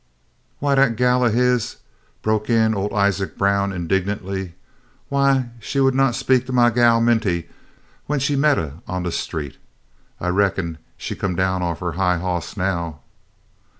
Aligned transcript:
"Wy, 0.59 0.73
dat 0.73 0.95
gal 0.95 1.23
o' 1.23 1.29
his'n," 1.29 1.77
broke 2.23 2.49
in 2.49 2.73
old 2.73 2.91
Isaac 2.91 3.37
Brown 3.37 3.71
indignantly, 3.71 4.55
"w'y, 5.11 5.51
she 5.59 5.79
would 5.79 5.95
n' 5.95 6.11
speak 6.13 6.47
to 6.47 6.51
my 6.51 6.71
gal, 6.71 6.99
Minty, 6.99 7.47
when 8.07 8.17
she 8.19 8.35
met 8.35 8.57
huh 8.57 8.71
on 8.87 9.03
de 9.03 9.11
street. 9.11 9.57
I 10.19 10.29
reckon 10.29 10.79
she 10.97 11.15
come 11.15 11.35
down 11.35 11.61
off'n 11.61 11.91
huh 11.93 11.97
high 11.99 12.17
hoss 12.17 12.57
now." 12.57 13.01